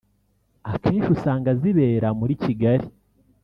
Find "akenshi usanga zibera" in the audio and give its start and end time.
0.73-2.07